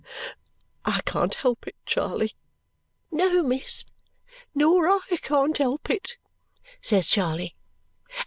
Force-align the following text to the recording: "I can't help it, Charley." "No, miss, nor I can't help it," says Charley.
"I 0.83 1.01
can't 1.05 1.35
help 1.35 1.67
it, 1.67 1.75
Charley." 1.85 2.33
"No, 3.11 3.43
miss, 3.43 3.85
nor 4.55 4.89
I 4.89 4.99
can't 5.21 5.55
help 5.59 5.91
it," 5.91 6.17
says 6.81 7.05
Charley. 7.05 7.55